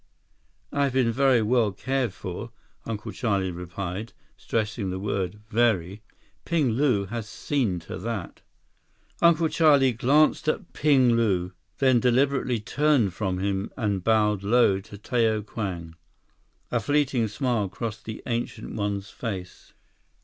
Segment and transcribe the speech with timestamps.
[0.71, 2.49] "I've been very well cared for,"
[2.87, 6.01] Uncle Charlie replied, stressing the word "very."
[6.43, 8.41] "Ping Lu has seen to that."
[9.21, 14.97] Uncle Charlie glanced at Ping Lu, then deliberately turned from him and bowed low to
[14.97, 15.93] Tao Kwang.
[16.71, 19.73] A fleeting smile crossed the Ancient One's face.